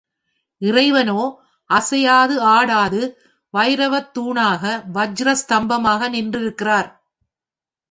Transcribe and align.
இறைவனோ 0.61 1.21
அசையாது 1.69 2.35
ஆடாது 2.53 3.01
வைரத்தூணாக, 3.53 4.63
வஜ்ர 4.93 5.35
ஸ்தம்பமாக 5.41 6.09
நின்றிருக்கிறார். 6.09 6.89